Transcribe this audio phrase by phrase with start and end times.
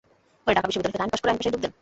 [0.43, 1.71] পরে ঢাকা বিশ্ববিদ্যালয় থেকে আইন পাস করে আইন পেশায় যোগ দেন।